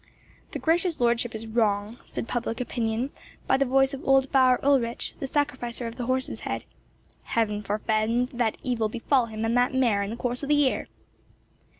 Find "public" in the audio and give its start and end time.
2.27-2.59